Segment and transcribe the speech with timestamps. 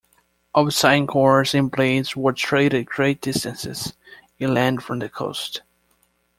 [0.55, 3.93] Obsidian cores and blades were traded great distances
[4.39, 5.61] inland from the coast.